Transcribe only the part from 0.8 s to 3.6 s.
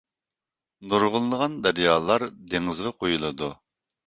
نۇرغۇنلىغان دەريالار دېڭىزغا قۇيۇلىدۇ.